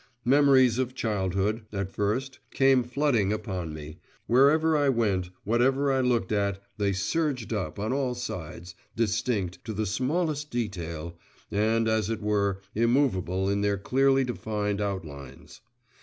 [0.25, 6.31] Memories of childhood, at first, came flooding upon me wherever I went, whatever I looked
[6.31, 11.19] at, they surged up on all sides, distinct, to the smallest detail,
[11.51, 15.61] and, as it were, immovable, in their clearly defined outlines.